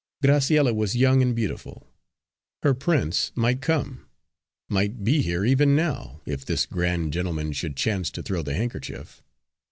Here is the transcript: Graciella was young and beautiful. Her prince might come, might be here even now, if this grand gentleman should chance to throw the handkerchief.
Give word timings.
Graciella 0.23 0.73
was 0.73 0.95
young 0.95 1.21
and 1.21 1.35
beautiful. 1.35 1.85
Her 2.63 2.73
prince 2.73 3.31
might 3.35 3.61
come, 3.61 4.07
might 4.67 5.03
be 5.03 5.21
here 5.21 5.45
even 5.45 5.75
now, 5.75 6.21
if 6.25 6.43
this 6.43 6.65
grand 6.65 7.13
gentleman 7.13 7.51
should 7.51 7.77
chance 7.77 8.09
to 8.13 8.23
throw 8.23 8.41
the 8.41 8.55
handkerchief. 8.55 9.21